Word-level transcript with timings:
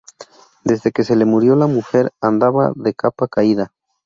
Desde 0.63 0.91
que 0.91 1.03
se 1.03 1.15
le 1.15 1.25
murió 1.25 1.55
la 1.55 1.67
mujer, 1.67 2.11
andaba 2.21 2.71
de 2.73 2.95
capa 2.95 3.27
caída 3.27 3.71